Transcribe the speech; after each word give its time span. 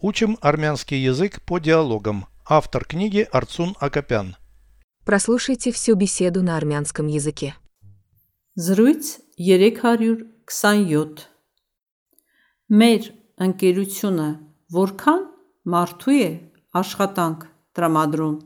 Учим 0.00 0.38
армянский 0.40 1.02
язык 1.02 1.42
по 1.42 1.58
диалогам. 1.58 2.26
Автор 2.48 2.84
книги 2.84 3.26
Арцун 3.32 3.74
Акопян. 3.80 4.36
Прослушайте 5.04 5.72
всю 5.72 5.96
беседу 5.96 6.40
на 6.40 6.56
армянском 6.56 7.08
языке. 7.08 7.56
Զրույց 8.54 9.18
327 9.38 11.18
Մեր 12.70 13.10
ընկերությունը 13.42 14.28
որքան 14.78 15.26
մարդու 15.74 16.14
է 16.14 16.30
աշխատանք 16.78 17.50
տրամադրում 17.74 18.38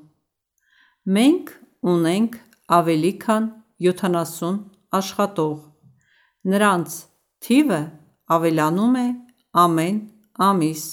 Մենք 1.05 1.55
ունենք 1.85 2.41
ավելի 2.81 3.13
քան 3.29 3.53
70 3.77 4.65
աշխատող 4.89 5.57
Նրանց 6.49 6.99
թիվը 7.45 7.83
ավելանում 8.33 9.01
է 9.05 9.09
ամեն 9.69 10.05
ամիս 10.49 10.85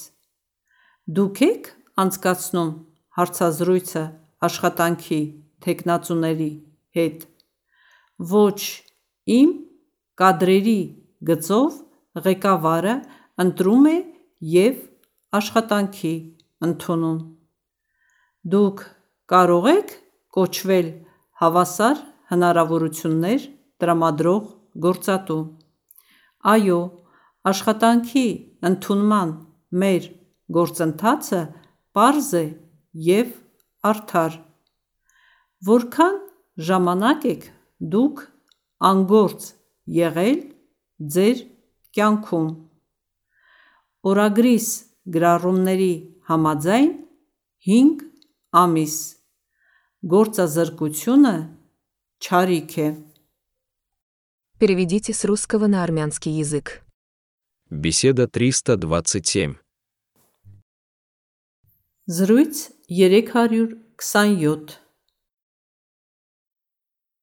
Դուք 1.18 1.40
եք 1.42 1.68
անցկացնում 2.02 2.68
հարցազրույցը 3.18 4.02
աշխատանքի 4.48 5.18
թեկնածուների 5.66 6.50
հետ 6.98 7.24
Ոչ 8.32 8.60
Իմ 9.36 9.54
կադրերի 10.22 10.76
գծով 11.30 11.80
ղեկավարը 12.28 12.94
ընտրում 13.46 13.88
է 13.94 13.96
և 14.52 14.84
աշխատանքի 15.40 16.14
ընդունում: 16.70 17.18
Դուք 18.54 18.86
կարո՞ղ 19.34 19.68
եք 19.74 19.96
կոչվել 20.38 20.94
հավասար 21.42 22.06
հնարավորություններ 22.36 23.50
տրամադրող 23.82 24.46
գործատու: 24.86 25.42
Այո, 26.54 26.80
աշխատանքի 27.56 28.28
ընդունման 28.72 29.38
մեր 29.82 30.10
գործընթացը 30.57 31.41
պարզ 31.97 32.29
է 32.41 32.45
և 33.09 33.31
արդար: 33.91 34.39
Որքան 35.69 36.17
ժամանակ 36.69 37.27
եք 37.33 37.47
դուք 37.95 38.23
անգործ 38.91 39.49
եղել 39.99 40.41
ձեր 41.15 41.39
կյանքում: 41.97 42.51
Օրագրիս 44.11 44.69
գրառումների 45.15 45.95
համաձայն՝ 46.29 46.93
հինգ 47.69 48.05
ամիս: 48.65 48.97
Գործազրկությունը 50.15 51.37
չարիք 52.25 52.73
է: 52.87 52.89
Переведите 54.59 55.13
с 55.13 55.25
русского 55.25 55.67
на 55.67 55.83
армянский 55.83 56.33
язык. 56.33 56.81
Беседа 57.71 58.29
327. 58.29 59.57
Զրույց 62.09 62.71
327 62.89 64.69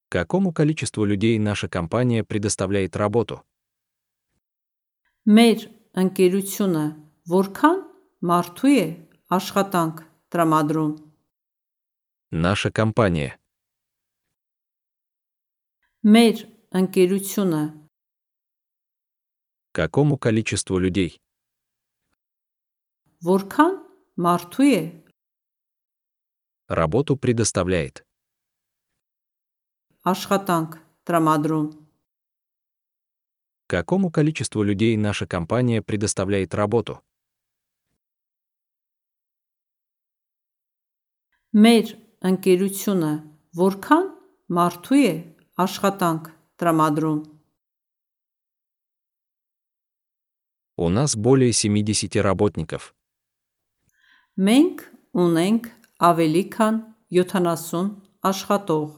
Какому 0.10 0.52
количеству 0.54 1.06
людей 1.06 1.40
наша 1.40 1.70
компания 1.70 2.24
предоставляет 2.24 2.96
работу? 2.96 3.44
Մեր 5.28 5.60
ընկերությունը 6.02 6.86
որքան 7.30 7.78
մարդու 8.30 8.72
է 8.82 8.86
աշխատանք 9.38 9.96
տրամադրում 10.34 10.94
Наша 12.32 12.72
компания. 12.72 13.38
Մեր 16.04 16.36
ընկերությունը 16.80 17.64
Какому 19.74 20.18
количеству 20.18 20.80
людей? 20.80 21.20
որքան 23.24 23.85
մարդու 24.18 24.70
է 24.76 24.82
Работу 26.68 27.18
предоставляет. 27.18 28.06
աշխատանք 30.06 30.80
տրամադրում 31.06 31.68
Какому 33.72 34.12
количеству 34.12 34.64
людей 34.64 34.98
наша 34.98 35.26
компания 35.26 35.82
предоставляет 35.82 36.54
работу? 36.54 37.00
Մեր 41.54 41.96
ընկերությունը 42.24 43.12
որքան 43.60 44.06
մարդու 44.58 45.00
է 45.04 45.14
աշխատանք 45.60 46.32
տրամադրում 46.60 47.22
У 50.78 50.90
нас 50.90 51.16
более 51.16 51.54
70 51.54 52.16
работников. 52.22 52.95
Մենք 54.38 54.78
ունենք 55.14 55.70
ավելի 56.00 56.44
քան 56.56 56.76
70 57.12 57.96
աշխատող 58.24 58.90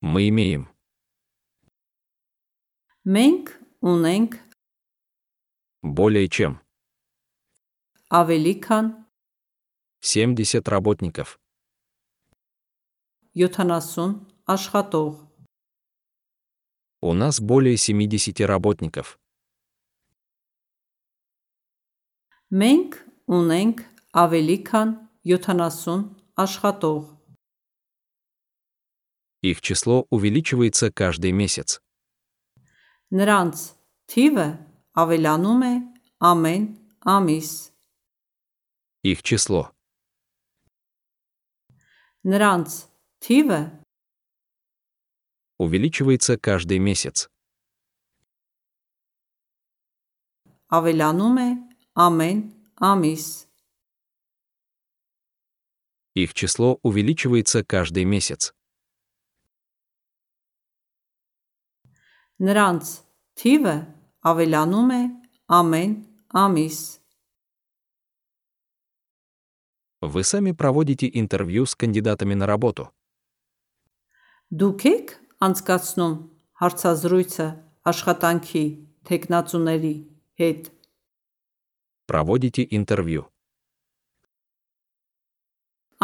Мы 0.00 0.28
имеем. 0.28 0.68
Մենք 3.04 3.46
ունենք 3.82 4.38
Более 5.82 6.28
чем. 6.28 6.60
ավելի 8.10 8.54
քան 8.66 8.86
70 10.00 10.68
работников. 10.68 11.38
70 13.34 14.26
աշխատող 14.46 15.28
У 17.00 17.12
нас 17.14 17.40
более 17.40 17.76
70 17.76 18.44
работников. 18.46 19.18
Մենք 22.50 23.04
ունենք 23.28 23.84
ավելի 24.12 24.56
քան 24.68 24.88
70 25.24 26.04
աշխատող 26.44 27.02
Их 29.42 29.60
число 29.60 30.06
увеличивается 30.10 30.90
каждый 30.90 31.32
месяц. 31.32 31.78
Նրանց 33.10 33.56
թիվը 34.10 34.48
ավելանում 34.98 35.62
է 35.62 35.74
ամեն 36.30 36.64
ամիս 37.14 37.50
Их 39.04 39.22
число. 39.22 39.70
Նրանց 42.24 42.68
թիվը 43.24 43.60
Увеличивается 45.58 46.36
каждый 46.38 46.78
месяц. 46.78 47.28
ավելանում 50.76 51.38
է 51.40 51.48
ամեն 52.06 52.40
ամիս 52.90 53.24
Их 56.14 56.34
число 56.34 56.78
увеличивается 56.82 57.64
каждый 57.64 58.04
месяц. 58.04 58.52
Նրանց 62.38 62.90
թիվը 63.34 63.74
ավելանում 64.30 64.90
է 64.94 65.02
ամեն 65.58 65.92
ամիս 66.44 66.78
Вы 70.00 70.22
сами 70.22 70.52
проводите 70.52 71.10
интервью 71.12 71.66
с 71.66 71.74
кандидатами 71.74 72.34
на 72.34 72.46
работу. 72.46 72.94
Դուք 74.54 74.84
եք 74.88 75.08
անցկացնում 75.42 76.14
հարցազրույցը 76.62 77.46
աշխատանքի 77.90 78.64
թեկնածուների 79.10 79.94
հետ 80.38 80.70
Проводите 82.06 82.62
интервью. 82.70 83.26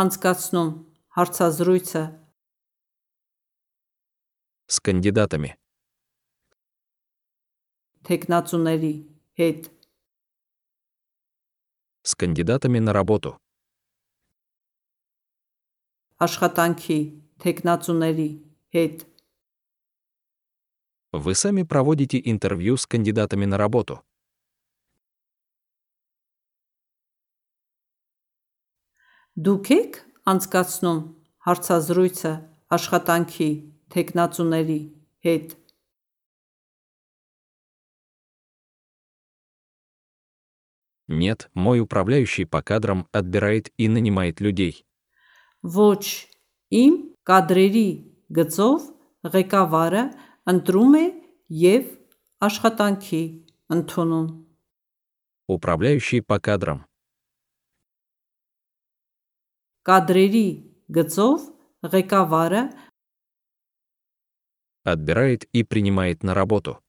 անցկացնում 0.02 0.70
հարցազրույցը 1.16 2.02
С 4.66 4.80
кандидатами. 4.80 5.50
թեկնածուների 8.08 8.92
հետ 9.40 9.70
С 12.02 12.14
кандидатами 12.14 12.78
на 12.80 12.92
работу. 12.92 13.38
աշխատանքի 16.26 16.98
թեկնածուների 17.44 18.28
հետ 18.74 19.06
Вы 21.12 21.34
сами 21.34 21.62
проводите 21.62 22.20
интервью 22.24 22.76
с 22.76 22.86
кандидатами 22.86 23.44
на 23.44 23.56
работу. 23.56 24.02
Դուք 29.38 29.70
եք 29.74 29.96
անցկացնում 30.30 31.00
հարցազրույցը 31.46 32.32
աշխատանքի 32.76 33.50
թեկնածուների 33.94 34.80
հետ 35.26 35.60
Нет, 41.06 41.50
мой 41.52 41.80
управляющий 41.80 42.46
по 42.46 42.62
кадрам 42.62 43.06
отбирает 43.12 43.70
и 43.76 43.88
нанимает 43.88 44.40
людей. 44.40 44.86
Ոչ 45.62 46.30
իմ 46.72 46.94
կադրերի 47.28 47.88
գծով 48.36 48.88
ղեկավարը 49.34 50.04
ընտրում 50.52 50.96
է 51.00 51.04
և 51.64 51.92
աշխատանքի 52.40 53.22
ընդունում 53.76 54.28
Управляющий 55.46 56.20
по 56.22 56.40
кадрам. 56.40 56.86
կադրերի 59.88 60.46
գծով 60.98 61.50
ղեկավարը 61.94 62.62
Отбирает 64.84 65.44
и 65.52 65.62
принимает 65.64 66.22
на 66.22 66.34
работу. 66.34 66.80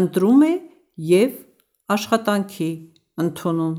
ընտրում 0.00 0.42
է 0.48 0.52
եւ 1.12 1.32
աշխատանքի 1.94 2.70
ընդունում 3.24 3.74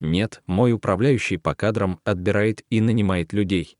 Нет, 0.00 0.42
мой 0.46 0.72
управляющий 0.72 1.36
по 1.36 1.54
кадрам 1.54 2.00
отбирает 2.04 2.64
и 2.70 2.80
нанимает 2.80 3.32
людей. 3.34 3.76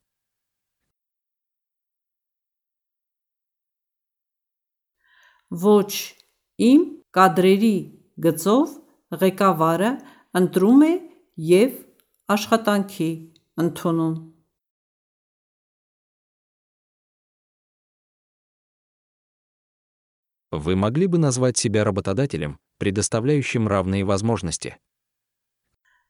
ոչ 5.51 5.91
իմ 6.63 6.83
կադրերի 7.17 7.77
գծով 8.27 8.75
ղեկավարը 9.23 9.93
ընտրում 10.41 10.83
է 10.89 10.93
եւ 11.51 11.79
աշխատանքի 12.35 13.13
ընդունում 13.65 14.19
Вы 20.53 20.75
могли 20.75 21.07
бы 21.07 21.17
назвать 21.19 21.57
себя 21.57 21.85
работодателем, 21.85 22.59
предоставляющим 22.79 23.69
равные 23.69 24.03
возможности? 24.03 24.75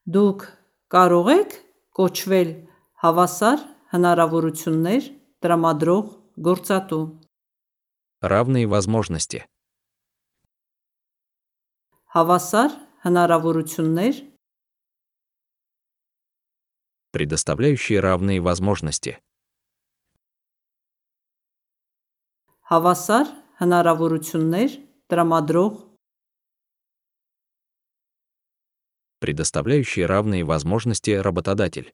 Դուք 0.08 0.40
կարող 0.88 1.26
եք 1.28 1.50
կոչվել 1.92 2.50
հավասար 3.04 3.58
հնարավորություններ 3.92 5.02
տրամադրող 5.44 6.06
գործատու։ 6.40 7.04
Равные 8.24 8.66
возможности. 8.66 9.44
Հավասար 12.14 12.70
հնարավորություններ 13.04 14.14
Предоставляющие 17.12 17.98
равные 18.00 18.40
возможности. 18.40 19.18
հավասար 22.70 23.26
հնարավորություններ 23.60 24.70
տրամադրող 25.10 25.72
Предоставляющие 29.20 30.06
равные 30.06 30.44
возможности 30.44 31.10
работодатель. 31.10 31.90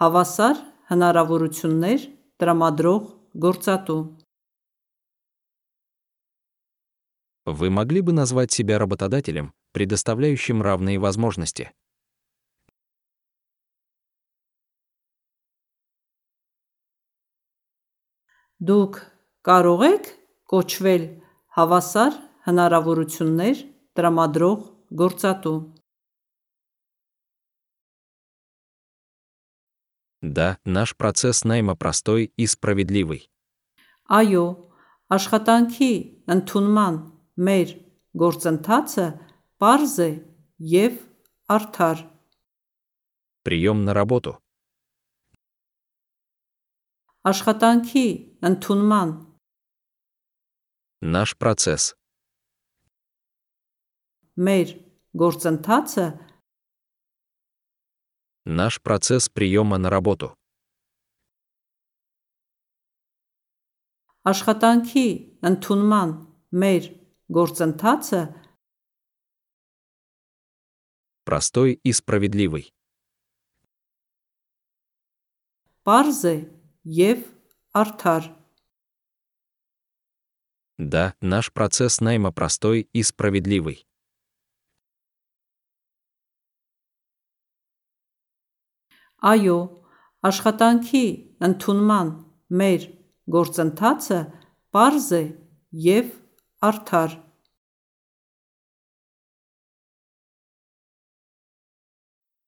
հավասար 0.00 0.56
հնարավորություններ 0.90 2.00
տրամադրող 2.40 3.02
գործատու։ 3.44 3.98
Вы 7.46 7.70
могли 7.70 8.00
бы 8.00 8.12
назвать 8.12 8.52
себя 8.52 8.78
работодателем, 8.78 9.52
предоставляющим 9.72 10.62
равные 10.62 10.98
возможности? 10.98 11.72
Դուք 18.60 18.96
կարող 19.48 19.82
եք 19.88 20.08
կոչվել 20.52 21.04
հավասար 21.56 22.16
հնարավորություններ 22.44 23.62
տրամադրող 23.96 24.58
գործատու։ 25.00 25.58
Да, 30.20 30.58
наш 30.64 30.94
процесс 30.96 31.44
найма 31.44 31.74
простой 31.74 32.32
и 32.36 32.46
справедливый. 32.46 33.30
Այո, 34.04 34.44
աշխատանքի 35.08 35.92
ընդունման 36.28 37.00
մեր 37.37 37.75
գործընթացը 38.15 39.05
պարզ 39.59 39.95
է 39.99 40.09
և 40.71 40.99
արդար։ 41.51 42.05
Прием 43.43 43.83
на 43.85 43.93
работу. 43.93 44.39
Աշխատանքի 47.25 48.07
ընդունման 48.45 49.11
Наш 51.01 51.35
процесс. 51.37 51.93
մեր 54.37 54.79
գործընթացը 55.13 56.07
Наш 58.45 58.79
процесс 58.81 59.27
приема 59.29 59.77
на 59.77 59.89
работу. 59.89 60.33
աշխատանքի 64.25 65.07
ընդունման 65.49 66.11
մեր 66.61 66.87
գործընթացը 67.29 68.21
простой 71.25 71.79
и 71.81 71.93
справедливый 71.93 72.69
Պարզ 75.85 76.19
է 76.29 76.35
եւ 76.85 77.25
արդար 77.73 78.29
Да, 80.77 81.13
наш 81.21 81.53
процесс 81.53 82.01
найма 82.01 82.31
простой 82.31 82.89
и 82.91 83.01
справедливый. 83.01 83.87
Այո, 89.23 89.57
աշխատանքի 90.21 91.05
ընդունման 91.47 92.11
մեր 92.51 92.89
գործընթացը 93.31 94.19
պարզ 94.75 95.07
է 95.15 95.23
եւ 95.71 96.11
արդար։ 96.64 97.18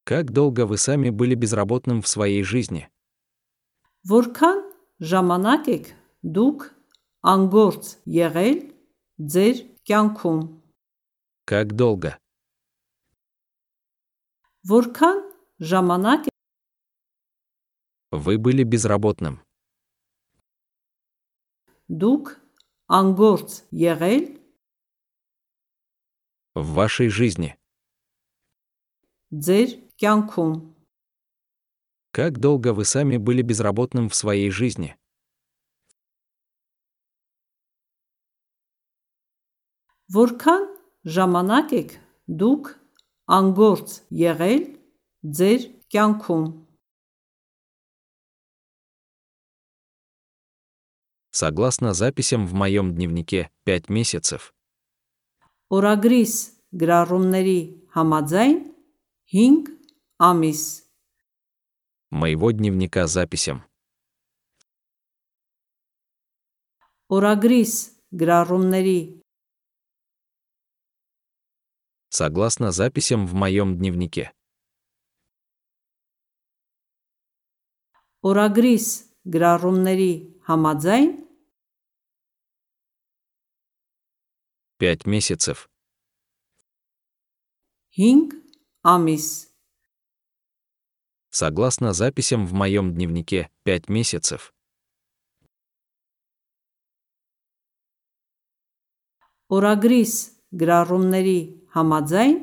Как 0.04 0.32
долго 0.32 0.66
вы 0.66 0.78
сами 0.78 1.10
были 1.10 1.34
безработным 1.34 2.02
в 2.02 2.08
своей 2.08 2.42
жизни? 2.42 2.88
Որքան 4.10 4.58
ժամանակ 5.10 5.68
եք 5.72 5.86
դուք 6.36 6.64
անգործ 7.32 7.90
եղել 8.18 8.58
ձեր 9.34 9.56
կյանքում։ 9.86 10.40
Как 11.46 11.72
долго? 11.78 12.18
Որքան 14.66 15.22
ժամանակ 15.72 16.28
Вы 18.12 18.36
были 18.38 18.62
безработным. 18.64 19.40
դուք 21.88 22.28
անգործ 22.92 23.50
եղել 23.72 24.24
В 26.54 26.66
вашей 26.74 27.08
жизни. 27.08 27.56
ձեր 29.32 29.70
կյանքում։ 29.96 30.54
Как 32.12 32.38
долго 32.38 32.74
вы 32.74 32.84
сами 32.84 33.16
были 33.16 33.40
безработным 33.40 34.10
в 34.10 34.14
своей 34.14 34.50
жизни? 34.50 34.94
Որքան 40.12 40.66
ժամանակ 41.16 41.72
եք 41.80 41.96
դուք 42.42 42.68
անգործ 43.38 43.88
եղել 44.12 44.64
ձեր 45.40 45.62
կյանքում։ 45.88 46.44
Согласно 51.36 51.94
записям 51.94 52.46
в 52.46 52.54
моем 52.54 52.94
дневнике, 52.94 53.50
5 53.64 53.88
месяцев. 53.88 54.54
Օրագրիս 55.72 56.32
գրառումների 56.76 57.60
համաձայն 57.96 58.58
5 59.32 59.70
ամիս 60.20 60.60
Моего 62.10 62.52
дневника 62.52 63.06
записям. 63.06 63.64
Օրագրիս 67.08 67.72
գրառումների 68.12 69.24
Согласно 72.10 72.72
записям 72.72 73.26
в 73.26 73.32
моем 73.32 73.78
дневнике. 73.80 74.28
Օրագրիս 78.20 78.86
գրառումների 79.24 80.12
համաձայն 80.46 81.10
5 84.78 85.06
месяцев. 85.06 85.70
5 87.96 88.32
ամիս 88.82 89.26
Согласно 91.30 91.92
записям 91.92 92.46
в 92.46 92.52
моем 92.52 92.94
дневнике, 92.94 93.50
5 93.64 93.88
месяцев. 93.88 94.52
Օրագրիս 99.52 100.12
գրառումների 100.56 101.40
համաձայն 101.76 102.36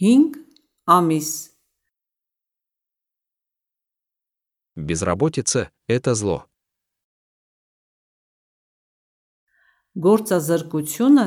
5 0.00 0.36
ամիս 0.96 1.28
Безработица – 4.76 5.86
это 5.86 6.14
зло. 6.14 6.46
Գործազրկությունը 9.94 11.26